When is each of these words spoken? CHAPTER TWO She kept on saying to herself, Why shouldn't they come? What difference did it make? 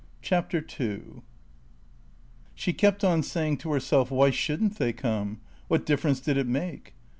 CHAPTER 0.23 0.61
TWO 0.61 1.21
She 2.55 2.73
kept 2.73 3.03
on 3.03 3.21
saying 3.21 3.57
to 3.57 3.71
herself, 3.71 4.09
Why 4.09 4.31
shouldn't 4.31 4.79
they 4.79 4.93
come? 4.93 5.41
What 5.67 5.85
difference 5.85 6.19
did 6.19 6.37
it 6.37 6.47
make? 6.47 6.95